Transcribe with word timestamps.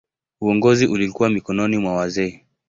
Uongozi 0.41 0.87
ulikuwa 0.87 1.29
mikononi 1.29 1.77
mwa 1.77 1.93
wazee. 1.95 2.41